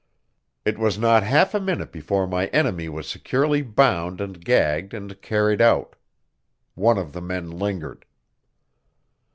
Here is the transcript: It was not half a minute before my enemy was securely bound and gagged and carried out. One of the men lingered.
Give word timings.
It 0.65 0.79
was 0.79 0.97
not 0.97 1.21
half 1.21 1.53
a 1.53 1.59
minute 1.59 1.91
before 1.91 2.25
my 2.25 2.47
enemy 2.47 2.89
was 2.89 3.07
securely 3.07 3.61
bound 3.61 4.19
and 4.19 4.43
gagged 4.43 4.95
and 4.95 5.21
carried 5.21 5.61
out. 5.61 5.95
One 6.73 6.97
of 6.97 7.13
the 7.13 7.21
men 7.21 7.51
lingered. 7.51 8.05